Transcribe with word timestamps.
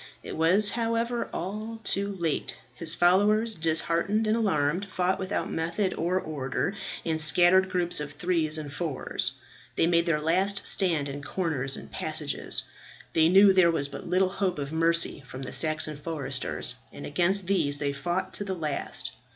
It 0.23 0.35
was, 0.35 0.71
however, 0.71 1.29
all 1.31 1.79
too 1.83 2.15
late: 2.15 2.57
his 2.73 2.95
followers, 2.95 3.53
disheartened 3.53 4.25
and 4.25 4.35
alarmed, 4.35 4.87
fought 4.89 5.19
without 5.19 5.51
method 5.51 5.93
or 5.93 6.19
order 6.19 6.73
in 7.05 7.19
scattered 7.19 7.69
groups 7.69 7.99
of 7.99 8.13
threes 8.13 8.57
and 8.57 8.73
fours. 8.73 9.33
They 9.75 9.85
made 9.85 10.07
their 10.07 10.19
last 10.19 10.65
stand 10.65 11.07
in 11.07 11.21
corners 11.21 11.77
and 11.77 11.91
passages. 11.91 12.63
They 13.13 13.29
knew 13.29 13.53
there 13.53 13.69
was 13.69 13.89
but 13.89 14.07
little 14.07 14.29
hope 14.29 14.57
of 14.57 14.73
mercy 14.73 15.21
from 15.27 15.43
the 15.43 15.51
Saxon 15.51 15.97
foresters, 15.97 16.73
and 16.91 17.05
against 17.05 17.45
these 17.45 17.77
they 17.77 17.93
fought 17.93 18.33
to 18.33 18.43
the 18.43 18.55
last. 18.55 19.11